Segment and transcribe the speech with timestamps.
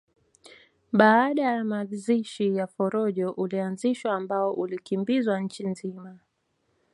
[0.93, 6.19] Baada ya mazishi ya Forojo ulianzishwa ambao ulikimbizwa nchi nzima